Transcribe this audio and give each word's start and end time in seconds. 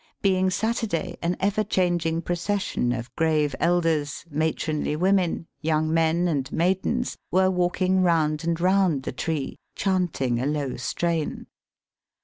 Being 0.23 0.49
Saturday, 0.49 1.17
an 1.21 1.37
ever 1.39 1.63
changing 1.63 2.23
procession 2.23 2.91
of 2.91 3.15
grave 3.15 3.53
elders, 3.59 4.25
matronly 4.31 4.95
women, 4.95 5.45
young 5.61 5.93
men, 5.93 6.27
and 6.27 6.51
maidens 6.51 7.19
were 7.29 7.51
walking 7.51 8.01
round 8.01 8.43
and 8.43 8.59
round 8.59 9.03
the 9.03 9.11
tree, 9.11 9.59
chanting 9.75 10.39
a 10.39 10.47
low 10.47 10.75
strain. 10.75 11.45